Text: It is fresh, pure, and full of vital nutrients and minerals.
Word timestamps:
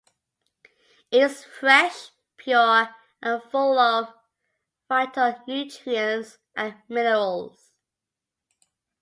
It 1.11 1.21
is 1.21 1.43
fresh, 1.43 2.09
pure, 2.35 2.89
and 3.21 3.43
full 3.51 3.77
of 3.77 4.11
vital 4.89 5.35
nutrients 5.47 6.39
and 6.55 6.73
minerals. 6.89 7.69